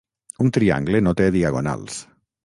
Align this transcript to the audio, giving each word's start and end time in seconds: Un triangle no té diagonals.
Un 0.43 0.47
triangle 0.55 1.01
no 1.07 1.13
té 1.19 1.27
diagonals. 1.35 1.99